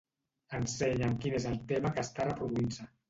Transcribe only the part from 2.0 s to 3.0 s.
està reproduint-se.